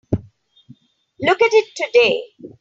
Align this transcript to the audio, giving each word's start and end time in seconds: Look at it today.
Look 1.19 1.43
at 1.43 1.53
it 1.53 1.75
today. 1.75 2.33